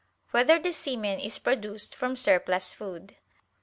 2] 0.31 0.31
Whether 0.31 0.57
the 0.57 0.73
Semen 0.73 1.19
Is 1.19 1.37
Produced 1.37 1.93
from 1.93 2.15
Surplus 2.15 2.73
Food? 2.73 3.17